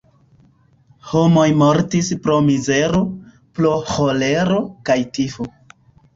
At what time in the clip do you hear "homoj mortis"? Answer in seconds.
1.09-2.09